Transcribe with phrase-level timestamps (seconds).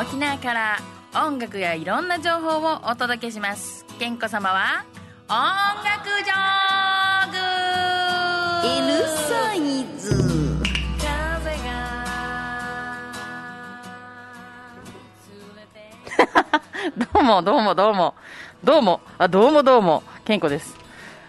[0.00, 0.78] 沖縄から
[1.14, 4.86] 音楽やいろんな情報をお届けします健子様は
[5.28, 5.34] 音
[5.84, 7.36] 楽ジョーグ
[8.66, 10.14] L サイズ
[10.98, 12.02] 風が
[16.96, 18.14] どうも、どうも、どうも。
[18.64, 19.00] どうも。
[19.18, 20.02] あ、どうも、どうも。
[20.24, 20.74] 健康です。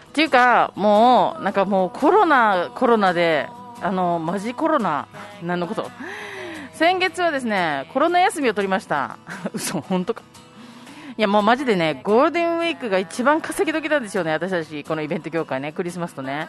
[0.08, 3.48] っていうか、もう、なんかもうコロナ、コロナで、
[3.80, 5.06] あの、マジコロナ、
[5.42, 5.90] 何のこと。
[6.74, 9.16] 先月はですね、コロナ休みを取りました。
[9.54, 10.22] 嘘、本当か。
[11.16, 16.48] いや、もうマジでね、ゴールデンウィークが一番稼ぎ時なんですよね、私たち、このイベント業界ね、クリスマスとね。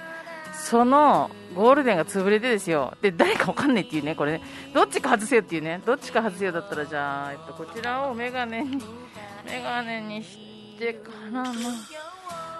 [0.54, 2.98] そのゴールデンが潰れてですよ。
[3.02, 4.42] で、誰かわかんないっていうね、これね。
[4.74, 5.80] どっちか外せよっていうね。
[5.86, 8.78] どっちか外せよだったら、じゃあ、えっと、こちらをメガネに、
[9.46, 10.40] メガネにし
[10.80, 11.54] てからの、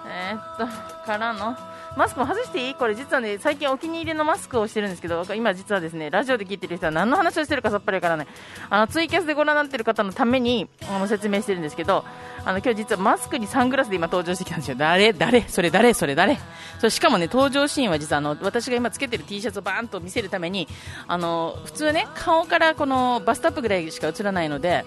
[0.08, 0.68] えっと、
[1.04, 1.58] からの、
[1.96, 2.76] マスクも外していい？
[2.76, 8.28] これ実はね、最近お気に入りのマスクをしてるんですけど、今実はですね、ラジオで聞いてる人は何の話をしてるかさっぱりわからない。
[8.70, 12.04] あの、ツイキャスでご覧になってる方のために、あの、説明してるんですけど、
[12.44, 14.76] あの、今日実はマスクにサングラスで今登場してきたんですよ。
[14.78, 15.14] 誰？
[15.14, 15.42] 誰？
[15.48, 15.94] それ誰？
[15.94, 16.38] それ誰？
[16.80, 20.68] そう、しかもね、登場シーンは実はあの、私が今つけてる T シャツをバーンと見せるために、
[21.08, 24.86] あの、普通ね、顔からこのバストアップぐらいしか映らないので、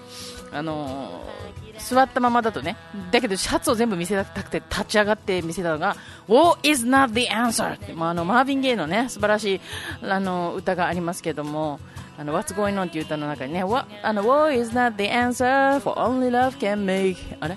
[0.53, 1.25] あの
[1.79, 2.77] 座ったままだとね、
[3.11, 5.97] だけどシャツを全部見せたくて立ち上がって見せたのが、
[6.29, 7.75] War is not the answer?
[7.75, 9.61] って、まあ、あのマーヴィン・ゲイのね、素晴らしい
[10.03, 11.81] あの歌がありますけども、
[12.19, 12.87] あの What's Going On?
[12.87, 15.81] っていう歌の中にね、What, あの War is not the answer?
[15.81, 17.57] For only love can make あれ？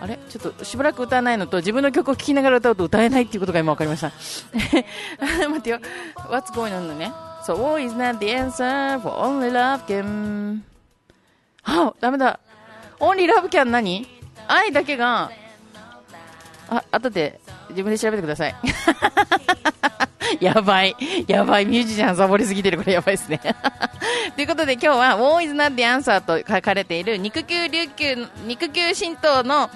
[0.00, 0.18] あれ？
[0.28, 4.10] ちょっとしばらく歌わないのと自分の曲を聴きながら歌うと歌えないっていうことが今分かりました。
[5.48, 5.78] 待ってよ。
[6.28, 7.12] What's Going On のね。
[7.44, 9.00] そう、War is not the answer?
[9.00, 10.60] For only love can
[11.62, 12.40] あ、ダメだ。
[13.00, 14.06] オンリーラブキャン何？
[14.46, 15.30] 愛だけが、
[16.68, 18.54] あ、後で自分で調べてください。
[20.40, 20.96] やばい。
[21.26, 21.66] やばい。
[21.66, 23.40] ミュージシャンサボりすぎてるからやばいですね。
[24.36, 29.70] ということで今日は War is not the answer と書かれている肉球琉球、肉球神道の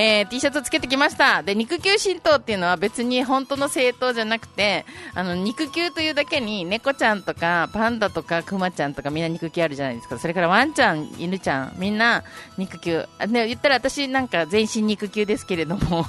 [0.00, 1.42] えー、T シャツをつけてきました。
[1.42, 10.16] で、肉球神道っていうのは別に本当の政党じゃなくて、あの、肉球というだけに猫ちゃんとかパンダとかクマちゃんとかみんな肉球あるじゃないですか。
[10.16, 12.22] それからワンちゃん、犬ちゃん、みんな
[12.56, 13.06] 肉球。
[13.18, 16.06] あね、言ったら私なんか全身肉球ですけれども、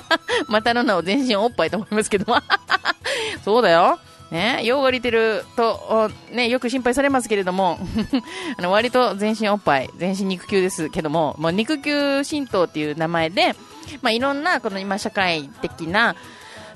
[0.48, 2.42] またの名を全身おっぱいと思いますけども、
[3.44, 3.98] そうだよ。
[4.30, 7.80] ね、よう割れてると、ね、よく心配されますけれども、
[8.56, 13.56] あの割と全身おっぱい、全身肉球ですけども、もう肉球神道っていう名前で、
[14.02, 16.14] まあ、いろんなこの今社会的な、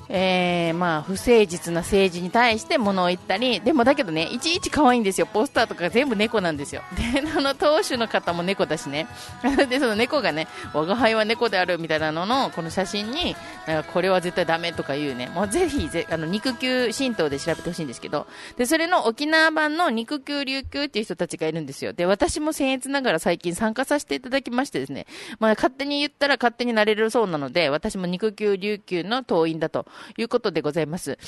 [0.08, 5.26] えー、まあ、不誠実な政治に対して物を言ったり、でもだけどね、いちいち可愛いんですよ。
[5.26, 6.82] ポスターとか全部猫なんですよ。
[7.12, 9.06] で、あの、当主の方も猫だしね。
[9.68, 15.28] で、その猫がね、我が輩は猫であるみたいなのの、この写真に、なんかこれは絶対ダメとか言うね。
[15.28, 18.26] もうぜひぜ、あの、肉球神道で調べてほしいんですけど、
[18.56, 21.92] で、それの沖縄版の肉球琉球っていう人たちがいるんですよ。
[21.92, 25.06] で、私も僭越ながら最近参加させていただきましてですね、
[25.38, 31.18] まあ、勝手に言ったら勝手になれるそうなので、私も肉球琉球の党員だということでございます。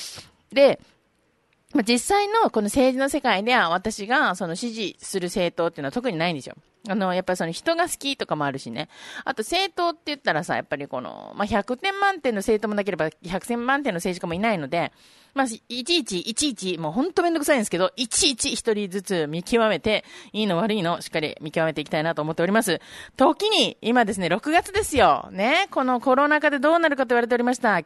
[0.51, 0.79] で、
[1.77, 6.55] まあ、実際のこの政治の世界では私がその支持する政党っていうのは特にないんですよ。
[6.89, 8.89] あの、やっぱりその人が好きとかもあるしね。
[9.25, 14.91] あと政党って言ったらさ、やっぱりこの、まあ、100点満点の政党もなければ100点満点の政治家もいないので、
[15.35, 22.81] まあ、いちいち、いちいち、もう本当めんどくさいんですけど、いちいち一人ずつ見極めて、いいの悪いの、しっかり見極めていきたいなと思っております。
[23.17, 25.29] 時に、今ですね、6月ですよ。
[25.31, 27.83] ね、このコロナ禍でどうなるかと言われておりました、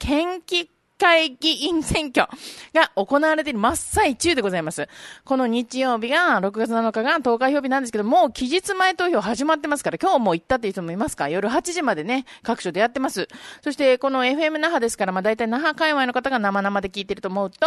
[1.02, 2.28] 会議員選挙
[2.76, 4.88] が行われている真っ最中でございます。
[5.26, 11.28] この日曜日が、6月7日が投開票日なんですけど、もう期日前投票始まってますから、今日も行ったっていう人もいますか？
[11.28, 13.28] 夜8時までね、各所でやってます。
[13.64, 17.66] そして、この FM 那覇ですから、まあ大体那覇界隈の方が生々で聞いてると思うと、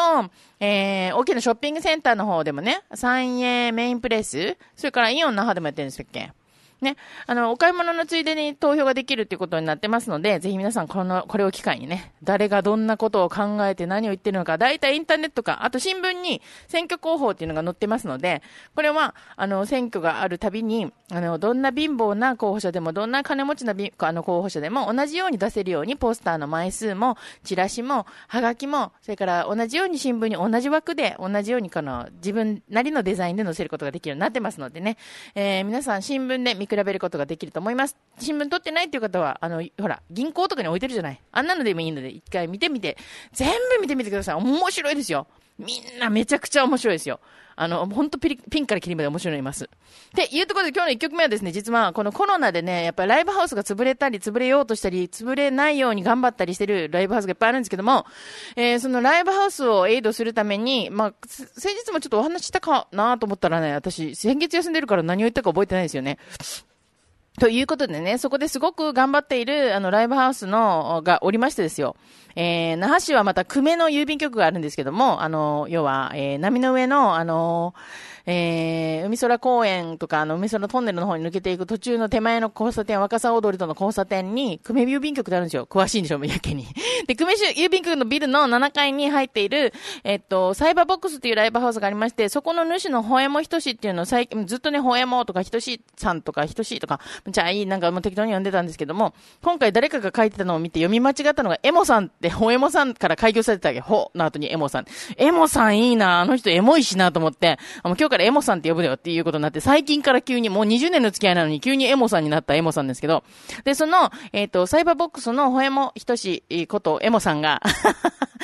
[0.60, 6.30] えー、大きなショッピングセンターの方でもね、三栄メインプレス、それからイオン那覇でもやってるんですっけ？
[6.80, 6.96] ね、
[7.26, 18.42] あの、お買い物のついでに投票ができるっていうことになってますので、ぜひ皆さんこの、これを機会にね、誰がどんなことを考えて何を言ってるのか、大体インターネットか、あと新聞に選挙広報っていうのが載ってますので、
[18.74, 34.96] これは、あの、選挙があるたびに、あの、どんな貧乏な候補者でも、どんな金持ちなびあの候補者でも、同じように出せるように、ポスターの枚数も、チラシも、はがきも、それから同じように新聞に同じ枠で、同じようにこの、自分なりのデザインで載せることができるようになってますのでね、
[35.34, 37.96] えー、皆さん新聞で比べることができると思います。
[38.18, 41.20] 新聞取ってないっていう方は、あの、ほら、銀行とかに置いてるじゃない。
[41.32, 42.96] あんなのでもいいので、一回見てみて、
[43.32, 44.34] 全部見てみてください。
[44.36, 45.26] 面白いですよ。
[45.58, 47.20] みんなめちゃくちゃ面白いですよ。
[47.56, 49.64] あの、本当ピリピンからキリまで面白いのいます。
[49.64, 49.68] っ
[50.14, 58.06] ていうところで今日の一曲目はですね、実はこのコロナでね、やっぱりライブハウスが潰れたり、潰れようとしたり、潰れないように頑張ったりしてるライブハウスがいっぱいあるんですけども、
[58.56, 66.18] えー、そのライブハウスをエイドするために、まあ、先日もちょっとお話したかなと思ったらね、私、先月休んでるから何を言ったか覚えてないですよね。
[67.40, 71.96] ということでね、そこですごく頑張っている、あの、ライブハウスの、がおりましてですよ。
[72.36, 77.74] えー、那覇市はまた久米の郵便局があるんですけども、あの、要は、えー、波の上の、あの
[78.26, 85.66] えー、海空公園とか、あの、海空トンネルの方に抜けていく途中の手前の交差点、若狭踊りとの交差点に、久米郵便局ってあるんですよ。
[85.66, 86.66] 詳しいんでしょう、やけに。
[87.06, 103.80] で、久米郵便局のビルの7階に入っている、えっと、サイバーボックスっていうライブハウスがありまして、そこの主のホエモひとしっていうのを最近、ずっとね、ホエモとかひとしさんとかひとしとか、じゃあいい、なんかもう適当に呼んでたんですけども、今回誰かが書いてたのを見て読み間違ったのが、エモさん、で、ほエモさんから開業されてたわけ。
[103.80, 104.86] ほの後にエモさん。
[105.18, 113.24] エモさんいいな、あの人エモいしなと思って、もう今日からエモさんって呼ぶよっていうことになって、最近から急に、もう20年の付き合いなのに急にエモさんになったエモさんですけど、
[113.64, 117.60] で、その、えっ、ー、と、サイバーボックスのほエモひとしことエモさんが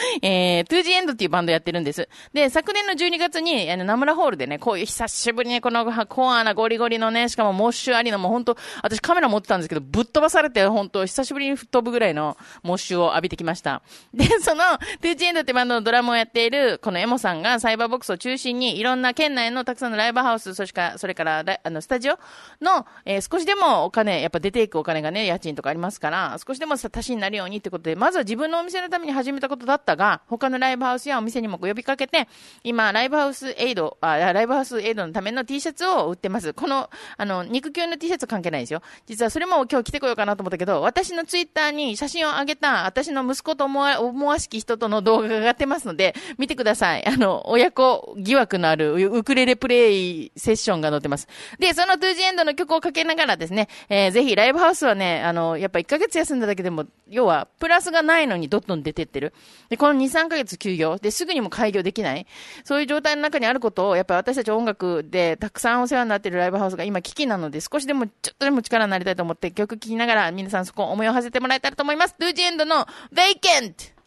[0.22, 2.08] えー、トゥージエンドっていうバンドやってるんです。
[2.32, 13.82] で、昨年の12月に、あの、ナムラホールでね、こういう久しぶりにこのコアなゴリゴリのね、しかもモッシュありのもう本当私カメラ持ってたんですけど、ぶっ飛ばされて本当久しぶりに吹っ飛ぶぐらいのモッシュを浴びてきました。
[14.14, 22.18] で、その、トゥージエンドってバンドのドラムをやっている、このエモさんがサイバーボックスを中心に、いろんな県内のたくさんのライブハウス、そしか、それから、あの、スタジオ
[22.60, 32.28] の、えー、少しでもお金、やっぱ出ていくお金がね、家賃とかありますから、少しでも足しになるようにってことで、まずは自分のお店のために始めたことだったが、他のライブハウスやお店にも呼びかけて、
[32.64, 36.52] 今、ライブハウスエイド、あ、ライブハウスエイドのための T シャツを売ってます。
[36.54, 38.82] この、あの、肉球の T シャツ関係ないですよ。
[39.06, 47.06] 実はそれも今日着てこようかなと思ったけど、私のツイッターに写真を上げた、私の息子と思わ、思わしき人との動画が上がってますので、見てください。
[47.06, 51.28] あの、親子疑惑のあるウクレレプレイセッションが載ってます。
[51.58, 59.32] で、そのトゥージエンドの曲をかけながらですね、えー、ぜひライブハウスはね、あの、やっぱ1ヶ月休んだだけでも、要は、プラスがないのにどんどん出てってる。
[59.68, 60.98] で、この2、3ヶ月休業。
[60.98, 62.26] で、すぐにも開業できない。
[62.64, 72.14] そういう状態の中にあることを、やっぱり私たち音楽でたくさんお世話になっているライブハウスが今危機なので、少しでも、ちょっとでも力になりたいと思って曲聴きながら、皆さんそこ思いを馳せてもらえたらと思います。
[72.18, 73.99] ルージエンドの Vacant!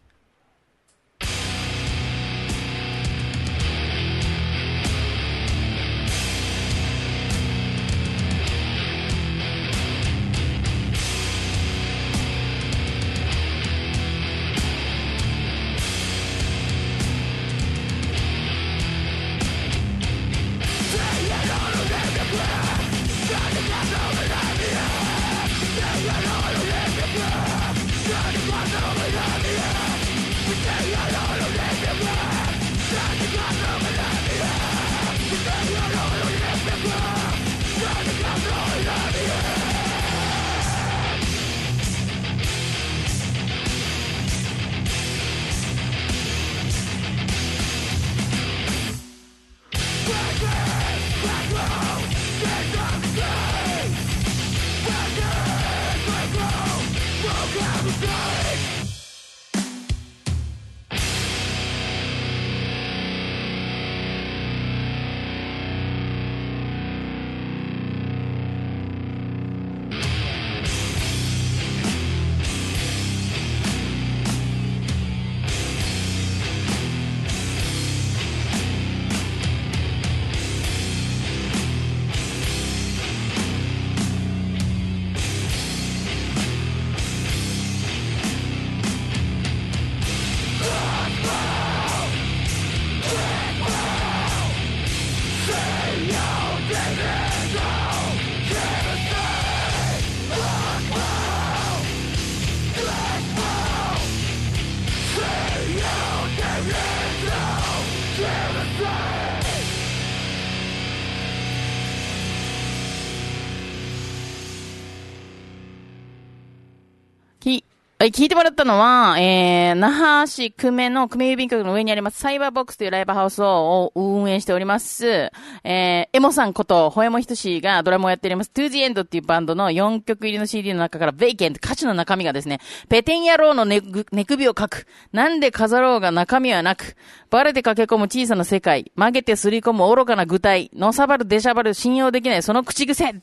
[118.04, 125.32] はい、聞いてもらったのは、えー、那覇市久米の久米郵便局の上にあります、サイバーボックスというライブハウスを運営しております、
[125.64, 134.86] えー、エモさんこと、ホエモヒトシがドラムをやっております、トゥージエンドっていうバンドの4曲入りの CD の中から、ベイケンって歌詞の中身がですね、ペテン野郎の寝首を書く。
[135.14, 136.98] なんで飾ろうが中身はなく。
[137.30, 138.92] バレて駆け込む小さな世界。
[138.98, 140.70] 曲げてすり込む愚かな具体。
[140.76, 143.16] のさばる出しゃばる信用できないその口癖。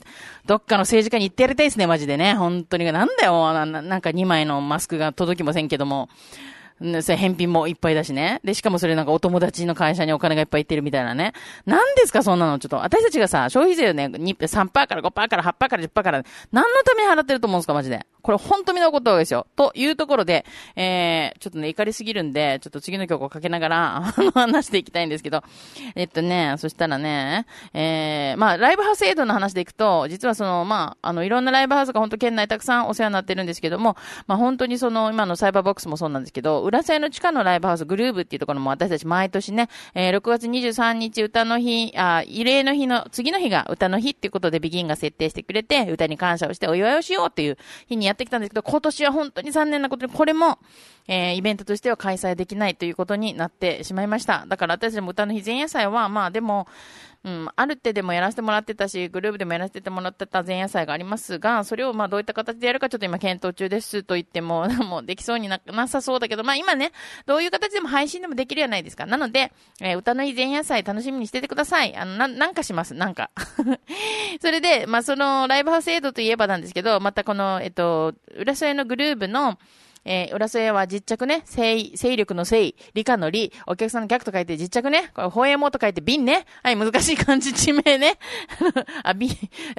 [0.47, 2.33] どっかの政治家に言ってやりたいですね、マジでね。
[2.35, 2.91] 本当に。
[2.91, 6.09] なんだよ、なんか2枚のマスクが届きませんけども。
[7.03, 8.41] それ返品もいっぱいだしね。
[8.43, 11.35] で、しかもそれなんかお友達の会社にお金がいっぱいいってるみたいなね。
[11.67, 12.77] 何ですかそんなのちょっと。
[12.77, 18.07] 私たちがさ、消費税をね、3%から5%から8%から10%から、何のために払ってると思うんですかマジで。
[18.23, 19.47] これ本当に起こったわけですよ。
[19.57, 20.45] というところで、
[20.77, 25.43] えー、ちょっとね、怒りすぎるんで、ちょっと次の曲をかけながら、 あの、話していきたいんですけど、
[25.95, 33.97] えっとね、そしたらね、えー、まあ、ライブハウス制度の話でいくと、実はその、まあ、あの、いろんなライブハウスが本当県内たくさんお世話になってるんですけども、
[34.27, 47.59] まあ、本当にその、今のサイバーボックスもそうなんですけど、浦添の地下のライブハウス、グルーブっていうところも私たち毎年ね、えー、6月23日歌の日、あ、慰霊の日の、次の日が歌の日っていうことでビギンが設定してくれて、歌に感謝をしてお祝いをしようっていう
[47.89, 50.59] 日にやってきたんですけど、今年は本当に残念なことに、これも、
[51.09, 54.45] えー、イベントとしては開催できないということになってしまいました。
[54.49, 56.67] だから私たちも歌の日前夜祭は、まあでも、
[57.23, 66.93] うん、ある手でもやらせてもらってたし、グループでもやらせてもらってた前夜祭がありますが、それをまあどういった形でやるかちょっと今検討中ですと言っても、 もうできそうにななさそうだけど、まあ今ね、
[67.27, 69.05] どういう形でも配信でもできるじゃないですか。
[69.05, 71.95] なので、えー、歌の日前夜祭楽しみにしててください。
[71.95, 73.31] あの、な、なんかします、なんか。
[74.41, 79.59] それで、まあそのライブハウス制度といえばなんですけど、またこの、えっと、浦添のグループの、
[80.05, 86.47] えー、浦添は実着ね、勢、勢力の勢、理科の理、お客さんの逆と書いて実着ね、これ、ホエモと書いて瓶ね。
[86.63, 88.19] はい、難しい漢字地名ね。
[89.05, 89.31] あ、瓶、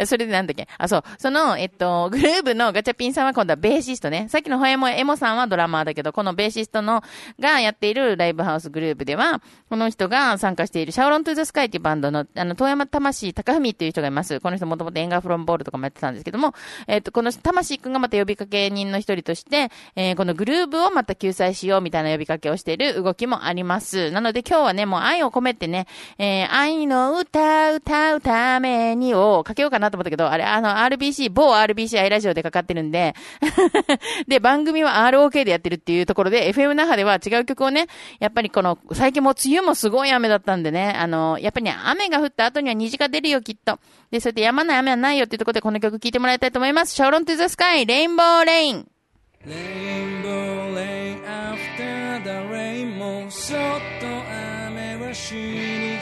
[0.06, 0.68] それでなんだっけ？
[0.78, 1.04] あ、そう。
[1.18, 4.28] その、えっと、グループのガチャピンさんは今度はベーシストね。
[4.30, 7.04] さっきのホエモエモさんはドラマーだけど、このベーシストの、
[7.40, 14.40] がやっているライブハウスグループでは、この人が参加しているシャオロントゥーザスカイっていうバンドの、あの、遠山魂高文っていう人がいます。
[14.40, 16.54] この人もともとエンガーフロンボールとかもやってたんですけども、
[16.88, 24.12] えっと、この魂くんがまた呼びかけ人の一人として、えー、このグループをまた救済しようみたいな呼びかけをしている動きもあります。
[24.12, 25.88] なので今日はね、もう愛を込めてね、
[26.18, 33.16] えー、愛の歌歌うためにをかけようかなと思ったけど、あれ、あの、RBC、某 RBC アイラジオでかかってるんで
[34.28, 37.88] で、番組は ROK でやってるっていうところで、FM 那覇では違う曲をね、
[38.20, 43.80] やっぱりこの、最近もう梅雨もすごい雨だったんでね、あの、やっぱりね、雨が降った後には虹が出るよ、きっと。
[44.12, 46.94] で、そうやって止まない雨はないよっていうところでこの曲聴いてもらいたいと思います。
[46.94, 48.88] シャオロントゥザスカイ、レインボーレイン。
[49.44, 53.58] Rainbow rain after the rain もそっ
[54.00, 54.06] と
[54.68, 56.00] 雨は退い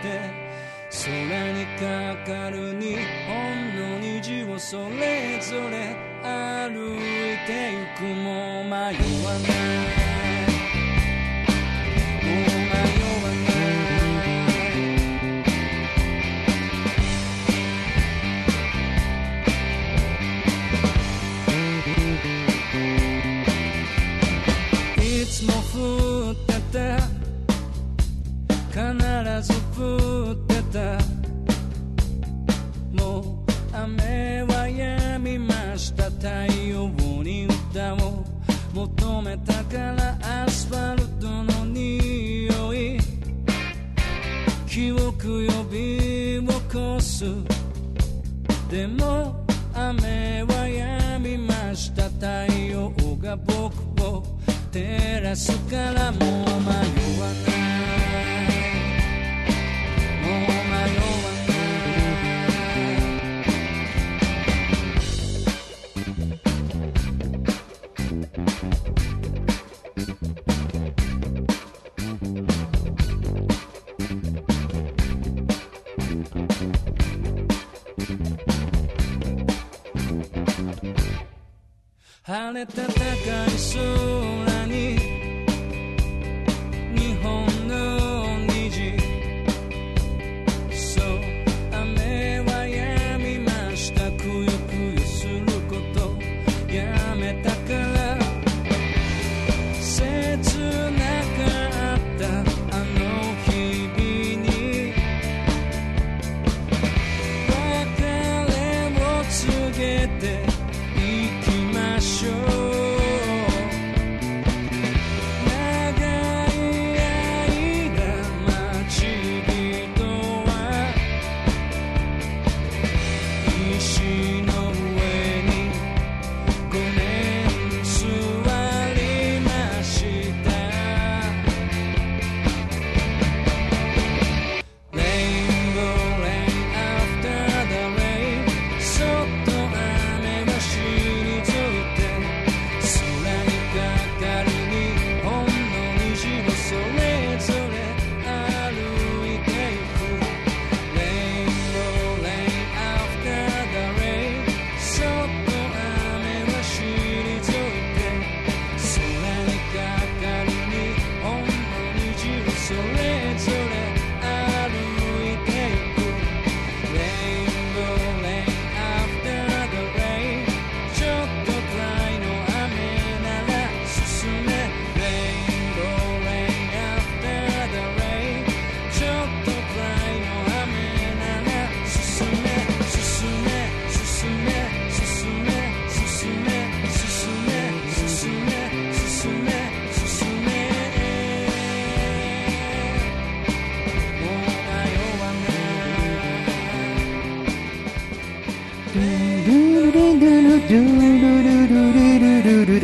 [0.00, 0.48] て
[0.90, 8.90] 空にかかる日本の虹をそれぞれ歩いてゆくも迷わ
[9.38, 9.97] ない。
[82.28, 84.37] 晴れた高い空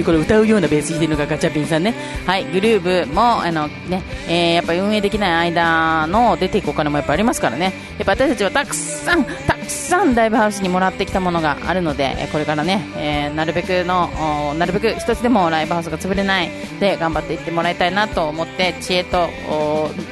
[0.04, 1.94] これ歌うようなベース弾いてるのがガチャピンさんね。
[2.26, 7.74] はい、グルーブも、あのね、えー、やっぱ運営できない間の出ていくお金もやっぱありますからね。
[7.98, 16.50] やっぱ私たちはたくさん、たくさんライブハウスにもらってきたものがあるので、これからね、えー、なるべくの、なるべく一つでもライブハウスが潰れない
[16.80, 19.28] で頑張っていってもらいたいなと思って、知恵と、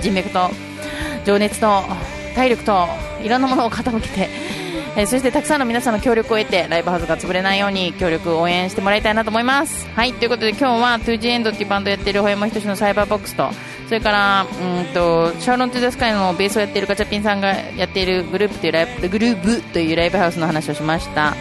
[0.02, 0.50] 人脈と、
[1.24, 1.82] 情熱と、
[2.34, 2.86] 体力と、
[3.22, 4.62] いろんなものを傾けて、
[4.94, 9.88] えー、そしてたくさんの皆さんの協力を得てライブハウスが潰れないように協力応援してもらいたいなと思います。
[9.90, 13.50] はいということで今日は 2G エンドっていうバンドやっているほやまひとしのサイバーボックスと
[13.87, 21.34] それからうんとシャーロン・トゥ・ザ・スカイのベースをやっているガチャピンさんがやっているグループというライブグループというライブハウスの話をしました。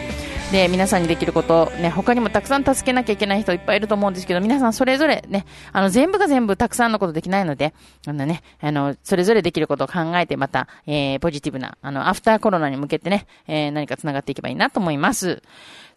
[0.51, 7.74] で皆さんにできること、ね、他にもたくさん助けなきゃいけない人いっぱいいると思うんですけど皆さんそれぞれねあの全部が全部たくさんのことできないので
[8.05, 15.41] あの、ね、あのそれぞれできることを考えてまた、えー、ポジティブなあのアフターコロナに向けてね、えー、何か繋がっていけばいいなと思います。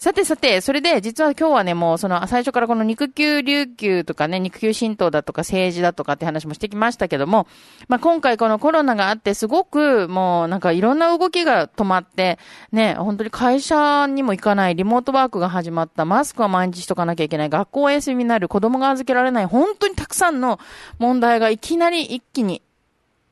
[0.04, 7.46] さてさて、それで実は今日はね、もうその最初からこの肉球琉球とかね、肉球神道だとか政治だとかって話もしてきましたけども、
[7.88, 12.38] まあ今回このコロナがあってすごくもうなんかいろんな動きが止まって、
[12.70, 20.60] ね、本当に会社にも行かない、リモートワークが始まった、マスクは毎日しとかなきゃいけない、学校は休みになる、子供が預けられない、本当にたくさんの
[20.98, 22.60] 問題がいきなり一気に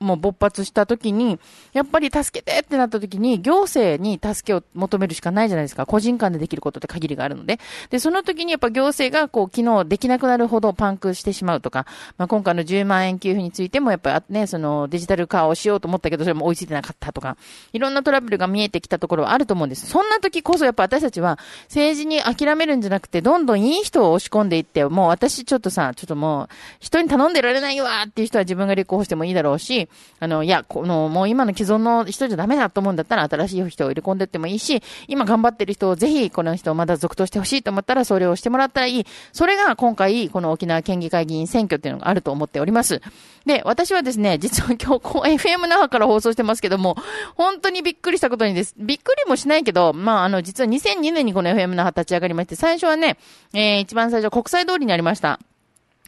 [0.03, 1.39] もう勃発した時に、
[1.73, 5.87] やっぱり助けてってなった時に、行政に助けを求めるしかないじゃないですか。
[5.87, 7.59] 個人間でできることって限りがあるので。
[7.91, 11.87] で、その時にやっぱ行政がこう、機能できなくなるほどパンクしてしまうとか、
[12.19, 17.37] まあ、今回の10万円給付についてもやっぱね、そのデジタル化をしようと思ったけど、それも追いついてなかったとか、
[17.73, 19.87] いろんなトラブルが見えてきたところはあると思うんです。
[19.87, 26.49] そんな時こそやっぱ私たちは政治に諦めるんじゃなくて、どんどんいい人を押し込んでいって、もう私ちょっとさ、ちょっともう、
[26.81, 29.89] 人に頼んでられないわっていう人は自分が立候補してもいいだろうし、
[30.21, 39.07] あの、いや、この、もう今の既存の人じゃダメだと思うんだったら、新しい人を入れ込んでってもいいし、今頑張ってる人をぜひ、この人をまだ続投してほしいと思ったら、それをしてもらったらいい。
[39.33, 43.01] それが今回、この沖縄県議会議員選挙っていうのがあると思っております。
[43.47, 46.97] で、私はですね、実は今日、こう、FM 那覇から放送してますけども、
[47.37, 48.75] 本当にびっくりしたことにです。
[48.79, 53.19] びっくりもしないけど、まあ、あの、実は2002年にこの FM 那覇立ち上がりまして、最初はね、
[53.53, 55.39] えー、一番最初国際通りにありました。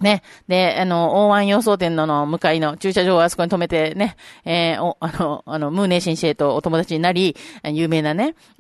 [0.01, 0.23] ね。
[0.49, 8.35] で、あの、大湾洋装店のの向かいの駐車場をあそこに止めてね、えー、お、あの、あの、ムーネシンシェとお友達になり、有名なね。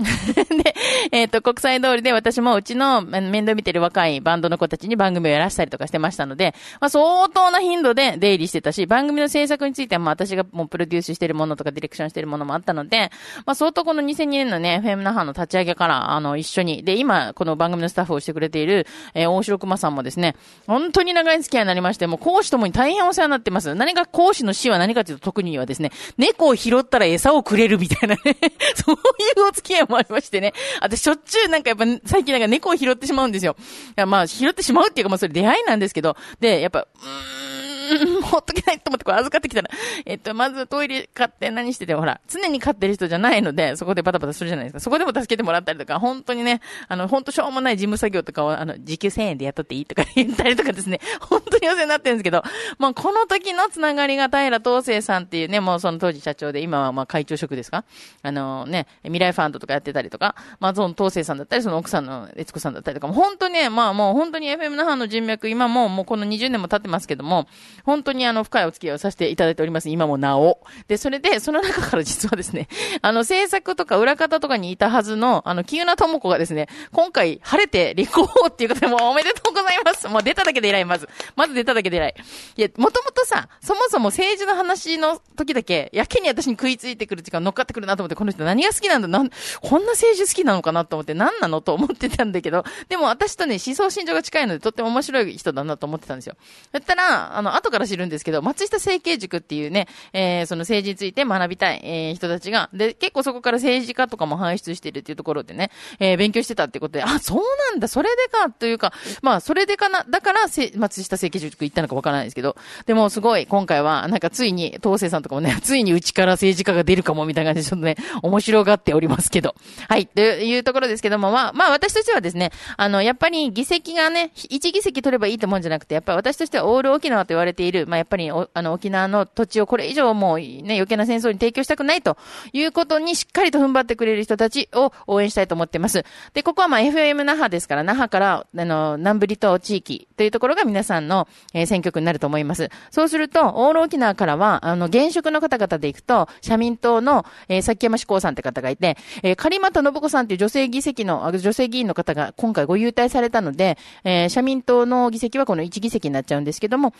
[0.62, 0.75] で、
[1.11, 13.11] えっ、ー、と、国際通りで私もうちの面倒見てる若いバンドの子たちに番組をやらせたりとかしてましたので、まあ、相当な頻度で出入りしてたし、番組の制作については、まあ、私がもうプロデュースしてるものとかディレクションしてるものもあったので、
[13.44, 20.37] まあ、相当この2002年のね、FM 那覇の立ち上げから、あの、一緒に、で、今、この番組のスタッフをしてくれている、えー、大城熊さんもですね、
[20.68, 23.75] 本当にな長い付き合いになりまして、もう講師ともに大変お世話になってます。
[23.75, 28.21] 何か講師の死は何かというと特にはですね、猫を拾ったら餌をくれるみたいなね、
[28.77, 28.99] そうい
[29.45, 30.53] うお付き合いもありましてね。
[30.81, 33.57] 私しょっちゅうなんかやっぱ最近なんか猫を拾ってしまうんですよ。
[33.59, 39.70] いやまあ拾ってしまうっていうかまあそれ出会いなんですけど、で、やっぱ、うーんうん、ほっとけないと思ってこれ預かってきたら、
[40.07, 44.81] えっと、まずトイレ買って何してて、ほら、常に飼ってる人じゃないので、そこでバタバタするじゃないですか。
[44.81, 52.42] そこでも助けてもらったりとか、本当にね、あの、本当しょうもない事務作業とかを、あの、時給1000円で雇っていいとか言ったりとかですね、 本当にお世話になってるんですけど、
[52.79, 57.85] まあ、この時のつながりが平東生さんっていうね、もうその当時社長で、今はまあ会長職ですか？
[58.23, 67.47] あのね、未来ファンドとかやってたりとか、まあ、その東生さんだったり、その奥さんの悦子さんだったりとか、も本当にね、まあもう本当に FM 那覇の人脈、今ももうこの20年も経ってますけども、
[67.85, 69.89] 本当にあの、深いお付き合いをさせていただいております。
[69.89, 70.61] 今もなお。
[70.89, 72.69] で、それで、その中から実はですね、
[73.03, 80.09] あの、制作とか裏方とかにいたはずの、あの、木浦智子がですね、今回、晴れて立候補っていうことで、もうおめでとうございます。
[80.09, 81.09] もう出ただけで偉い、まず。
[81.37, 82.15] まず出ただけで偉い。
[82.57, 96.37] いや、もともとさ、そもそも政治の話の時だけ、やけに私に食いついてくる時間乗っかってくるなと思って、この人何が好きなんだなん、こんな政治好きなのかなと思って、何なのと思ってたんだけど、でも私とね、思想心情が近いので、とっても面白い人だなと思ってたんですよ。
[96.73, 119.55] だったら、あの、後から知るんですけど、松下政経塾っていうね、えー、その政治について学びたい、えー、人たちが、で、結構そこから政治家とかも輩出してるっていうところでね、えー、勉強してたってことで、あ、そうなんだ、それでか、というか、まあ、それでかな、だから、松下政経塾行ったのかわからないですけど、でもすごい、今回は、なんかついに、東生さんとかもね、 ついにうちから政治家が出るかも、みたいな感じで、ちょっとね、面白がっておりますけど。
[119.88, 132.17] はい、というところですけども、まあ、まあ、私としてはですね、あの、やっぱり議席がね、1議席取ればいいと思うんじゃなくて、やっぱり私としてはオール沖縄と言われてれている、まあ、やっぱりあの沖縄の土地をこれ以上もうね、余計な戦争に提供したくないと
[132.53, 136.05] いうことにしっかりと踏ん張ってくれる人たちを応援したいと思っています。
[136.35, 142.71] で、ここはまあ FM 那覇ですから、那覇から、あの、南部離島地域というところが皆さんの、えー、選挙区になると思います。
[142.90, 156.95] そうすると、オール沖縄からは、あの、現職の方々で行くと、社民党の、えー、崎山志向さんって方がいて、えー、狩俣信子さんっていう女性議席の、女性議員の方が今回ご優待されたので、えー、社民党の議席はこの1議席になっちゃうんですけども、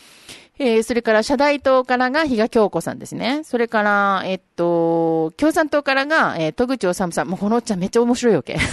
[0.59, 3.43] えー、それから社大党からが比嘉京子さんですね。
[3.43, 7.29] それから、えっと、共産党からが、えー、戸口治さん。
[7.29, 8.57] もうこのおっちゃんめっちゃ面白いわけ。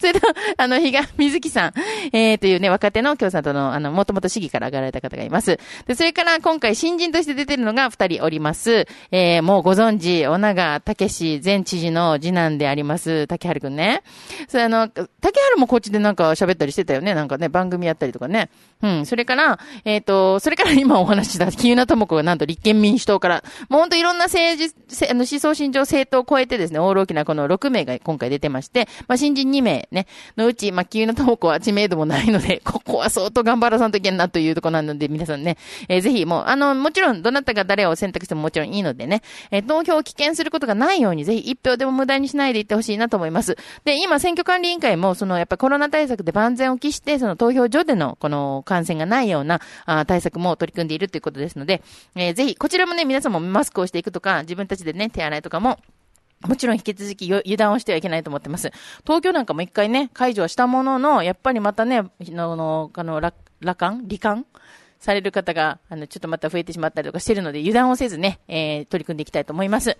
[0.00, 0.20] それと、
[0.56, 1.72] あの、比嘉水木さん、
[2.12, 5.58] えー、というね、若手の共産党の、あの、もともと市議から上がられた方がいます。
[5.86, 8.86] で、それから今回新人として出てるのが二人おります。
[9.12, 14.02] えー、もうご存知、小長武史前知事の次男であります、竹春くんね。
[14.48, 17.14] それあの、竹春もこっちでなんか喋ったりしてたよね。
[17.14, 18.50] なんかね、番組やったりとかね。
[18.84, 19.06] うん。
[19.06, 24.74] それから、えっ、ー、と、それから今お話した、木浦智子がなんと立憲民主党から、もうほんといろんな政治、
[25.10, 35.56] あの思想信条政党を超えてですね、オール大きなこの6名が今回出てまして、まあ、新人2名ね、のうち、まあ、木浦智子は知名度もないので、 ここは相当頑張らさんといけんなというとこなので、皆さんね、
[35.88, 43.56] えー、ぜひもう、あの、もちろん、どなたが誰を選択してももちろんいいのでね、えー、投票を棄権することがないように、ぜひ1票でも無駄にしないでいってほしいなと思います。
[43.84, 51.82] で、今、選挙管理委員会も、その、やっぱコロナ対策で万全を期して、その投票所での、この、感染がないようなあ対策も取り組んでいるということですので、
[52.16, 55.78] えー、ぜひ、こちらもね、皆さんもマスクをしていくとか、自分たちでね、手洗いとかも、
[56.48, 58.70] もちろん引き続き油断をしてはいけないと思ってます。
[59.04, 64.44] 東京なんかも一回ね、解除はしたものの、やっぱりまたね、あの、あの、楽、楽観罹患
[65.04, 69.96] される方が、あの、ちょっとまた増えてしまったりとかしてるので、油断をせずね、えー、取り組んでいきたいと思います。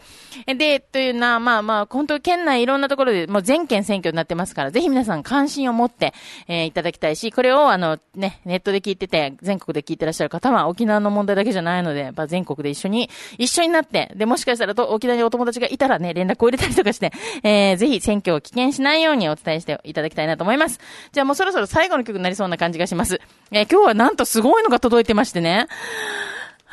[0.47, 6.15] で、というな、まあまあ、本当県内いろんなところで、もう全県選挙になってますから、ぜひ皆さん関心を持って、
[6.49, 17.13] えー、いただきたいし、これを、あの、ね、ネットで聞いてて、全国で聞いてらっしゃる方は、沖縄の問題だけじゃないので、やっぱ全国で一緒に、一緒になって、で、もしかしたらと、沖縄にお友達がいたらね、連絡を入れたりとかして、
[17.43, 20.81] えー、ぜひ選挙を危険しないようにお伝えしていただきたいなと思います。
[21.13, 23.21] じゃあもうそろそろ最後の曲になりそうな感じがします。
[23.51, 25.67] えー、今日はなんとすごいのが届届いてましてね。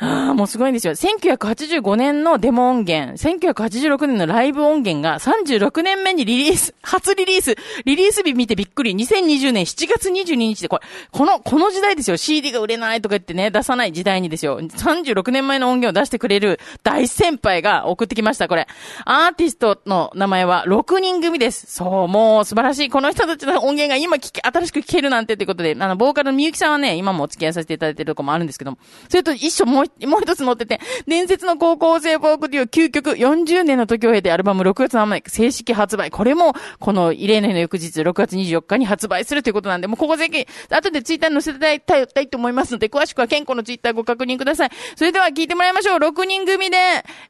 [0.02, 0.94] ああ、もうすごいんですよ。
[0.94, 8.94] 1985年のデモ音源、1986年のライブ音源が36年目にリリース、初リリース、リリース日見てびっくり。
[8.94, 12.16] 2020年7月22日で、これ、この、この時代ですよ。
[12.16, 14.60] CD が売れないとか言ってね、出さない時代にですよ。
[14.60, 18.66] 36年前の音源を出してくれる大先輩が送ってきました、これ。
[19.04, 21.66] アーティストの名前は6人組です。
[21.68, 22.90] そう、もう素晴らしい。
[22.90, 36.10] この人たちの音源が今聞け、新しく聞けるなんてということで、あの、ボーカルのみゆきさんはね、今もお付き合いさせていただいてるとこもあるんですけども、それと一緒もうもう一つ載ってて、伝説の高校生フォークデュオ究極40年の時を経てアルバム6月7日正式発売。
[36.10, 44.70] これも、この異例の日の翌日6月24日に発売するということなんで、もうここぜひ、後でツイッターに載せてい、ただき、たいと思いますので、詳しくは健康のツイッターご確認ください。
[44.96, 45.98] それでは聞いてもらいましょう。
[45.98, 46.76] 6人組で、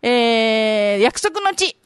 [0.02, 1.81] えー、約束の地。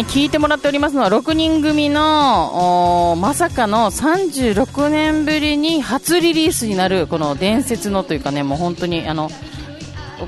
[0.00, 9.28] はい聞いてもらっておりますのは6人組のまさかの36年ぶりに初リリースになるこの伝説のというかねもう本当にあの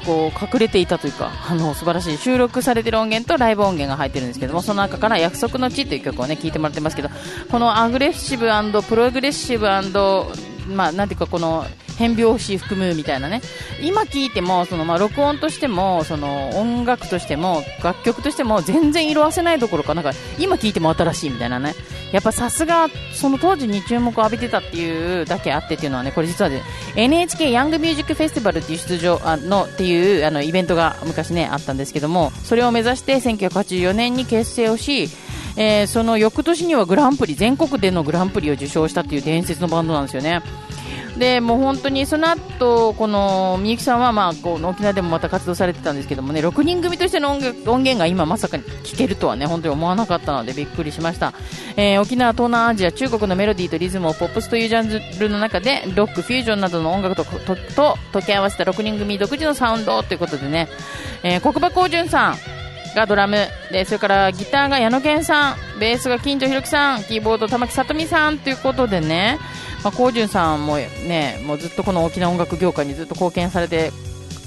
[0.05, 7.09] こう隠れていたというかあの素晴らしい収録されている音源とライブ音源が入ってるんですけどもその中から「約束の地」という曲をね聞いてもらってますけど
[7.51, 8.51] このアグレッシブ
[8.83, 9.67] プログレッシブ
[10.69, 11.67] まあ、なんていうかこの
[12.03, 13.41] 変拍子含むみたいなね
[13.81, 21.75] 今聞いてもその、まあ、録音としてもその音楽としても楽曲としても全然色あせないどころかなんか今聞いても新しいみたいなね
[22.13, 26.63] やっぱさすがその当時に注目を浴びてたっていうだけあってっていうのはねこれ実は、ね、
[26.97, 35.09] NHK ヤングミュージックフェスティバルっていう出場あのっていうあのイベントが昔ねあったんですけどもそれを目指して1984年に結成をし
[35.57, 40.41] えー、その翌年にはグランプリ全国でのグランプリを受賞したっていう伝説のバンドなんですよね。
[41.19, 51.35] でもう本当にその後このみゆきさんはまあこう沖縄でもまた活動されてたんですけどもね6人組としての音源が今まさか聴けるとはね本当に思わなかったのでびっくりしました、
[51.77, 60.69] えー、沖縄、東南アジア、中国のメロディーとリズムをポップスというジャンルの中でロック、フュージョンなどの音楽ととと溶け合わせた6人組独自のサウンドということでね、
[61.23, 62.37] えー、国馬光純さん
[62.95, 63.37] がドラム
[63.71, 69.39] でそれからギターが矢野健さんベースが金城弘樹さんキーボード玉木さとみさんということでね
[69.83, 73.91] まあ、高潤さんもね、もうずっとこの沖縄音楽業界にずっと貢献されて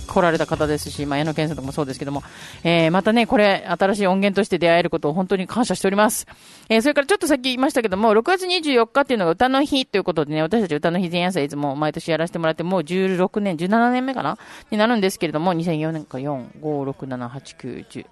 [0.07, 2.23] 来られた方ですし、まあ、矢野健さんともそうですけども、
[2.63, 6.25] えー、またね、これ、新しい音源として出会えることを本当に感謝しております。
[6.69, 14.37] えー、それからちょっとさっき言いましたけども、6月24日っていうのが歌の日ということでね、私たち歌の日前夜祭いつも毎年やらせてもらって、もう16年、17年目かな？
[14.71, 18.05] になるんですけれども、2004年か4、5、6、7、8、9、10、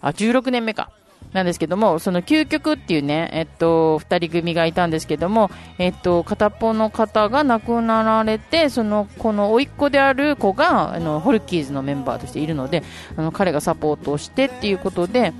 [0.00, 0.90] あ、16年目か。
[1.32, 12.82] なんですけども、その究極っていうね、えっと、二人組がいたんですけども、えっと、片っぽの方が亡くなられて、その、この甥っ子である子が、あの、ホルキーズのメンバーとしているので、
[13.16, 15.32] あの、彼がサポートをしてっていうことで、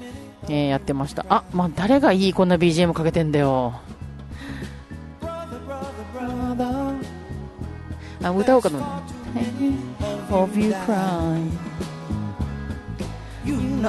[0.49, 1.25] えー、やってました。
[1.29, 3.81] あ、まあ、誰がいいこんな BGM かけてんだよ。
[8.23, 9.03] あ、歌おうかな。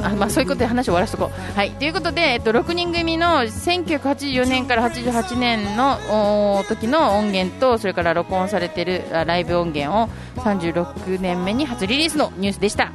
[0.06, 1.58] あまあ、そういうことで話を終わらせとこう。
[1.58, 10.10] はい、ということで、えっと、6人組の1984年から88年の時の音源とそれから録音されているライブ音源を
[10.42, 12.92] 36年目に初リリースのニュースでした。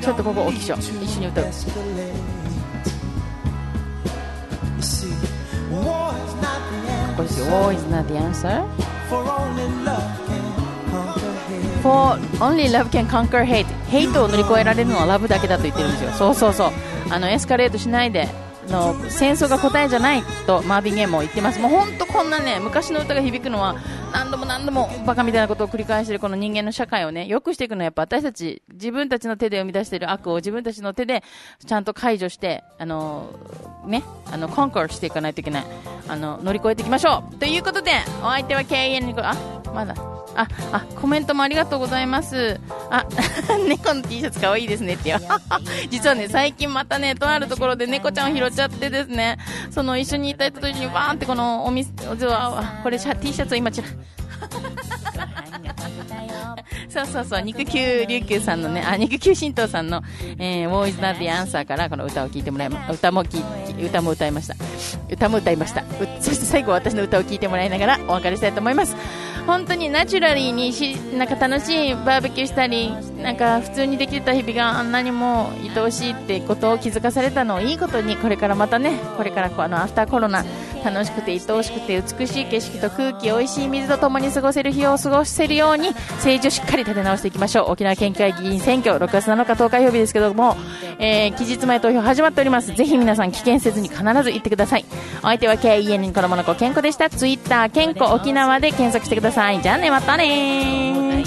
[0.00, 1.44] ちょっとここおきしょ一緒に歌う。
[7.12, 8.64] ここですよ War is not the answer
[11.82, 13.66] For only love can conquer hate.
[13.88, 16.12] ヘイトを乗り越えられるのはラブだけだと言ってるんですよ。
[16.12, 16.70] そうそうそう。
[17.10, 18.28] あのエスカレートしないで
[18.68, 21.58] の戦争が答えじゃないとマービン・ゲイも言ってます。
[21.58, 23.76] もう本当こんなね昔の歌が響くのは
[24.12, 31.22] 何度も何度もバカみたいなことを繰り返しているこの人間の社会をね良くしていくのはやっぱ私たち自分たちの手で生み出している悪を自分たちの手で
[31.64, 33.30] ちゃんと解除してあの
[33.86, 35.64] ねあのコンコールしていかないといけない。
[36.08, 37.36] あの乗り越えていきましょう。
[37.36, 39.34] ということでお相手は KN にあ
[39.72, 39.94] まだ。
[40.34, 42.58] あ、あ、コメントもありがとうございます。
[42.90, 43.06] あ、
[43.68, 44.94] 猫の T シャツ可愛いいですね。
[44.94, 45.18] ってよ。
[45.90, 49.38] 実はね、最近またね、とあるところで猫ちゃんを拾っちゃってですね、
[49.70, 51.90] その一緒にいた人と一緒にわーンってこのお店、
[52.30, 53.88] あこれ T シャツを今ちら、
[56.88, 60.02] そうそうそう、肉球琉球さんのね、あ、肉球神道さんの、
[60.38, 63.42] えー、War is not the answer からこの歌を聴いてもらいま、歌もき、
[63.82, 64.54] 歌も歌いました。
[65.10, 65.84] 歌も歌いました。
[66.20, 68.94] そして最後私の歌を聴いてもらいながらお別れしたいと思います。
[69.46, 80.44] 本当にナチュラリーにしなんか楽しいバーベキューしたりなんか普通にできてた日々があんなにも愛おしいってことを気づかされたのをいいことにこれからまたねこれからこうあのアフターコロナ
[80.84, 87.72] 楽しくて愛おしくて美しい景色と空気、美味しい水と共に過ごせる日を過ごせるように政治をしっかり立て直していきましょう。
[87.72, 90.56] 沖縄県議会議員選挙6月7日投開票日ですけども、
[90.98, 92.74] えー、期日前投票始まっております。
[92.74, 94.84] ぜひ皆さん危険せずに必ず行ってください。
[95.20, 97.10] お相手は KEN に子供の子健康でした。
[97.10, 99.62] ツイッター健康沖縄で検索してください。
[99.62, 101.22] じゃあね、またね